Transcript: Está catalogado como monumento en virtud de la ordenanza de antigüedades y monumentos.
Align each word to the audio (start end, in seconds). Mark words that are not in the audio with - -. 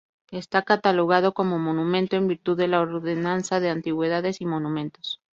Está 0.31 0.63
catalogado 0.63 1.35
como 1.35 1.59
monumento 1.59 2.15
en 2.15 2.27
virtud 2.27 2.57
de 2.57 2.67
la 2.67 2.81
ordenanza 2.81 3.59
de 3.59 3.69
antigüedades 3.69 4.41
y 4.41 4.47
monumentos. 4.47 5.21